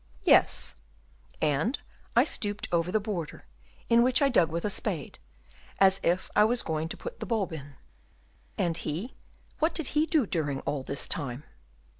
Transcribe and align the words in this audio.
"Yes, 0.23 0.77
and 1.43 1.77
I 2.15 2.23
stooped 2.23 2.67
over 2.71 2.91
the 2.91 2.99
border, 2.99 3.45
in 3.87 4.01
which 4.01 4.19
I 4.19 4.29
dug 4.29 4.49
with 4.49 4.65
a 4.65 4.69
spade, 4.71 5.19
as 5.79 5.99
if 6.01 6.31
I 6.35 6.43
was 6.43 6.63
going 6.63 6.89
to 6.89 6.97
put 6.97 7.19
the 7.19 7.27
bulb 7.27 7.53
in." 7.53 7.75
"And 8.57 8.77
he, 8.77 9.13
what 9.59 9.75
did 9.75 9.89
he 9.89 10.07
do 10.07 10.25
during 10.25 10.61
all 10.61 10.81
this 10.81 11.07
time?" 11.07 11.43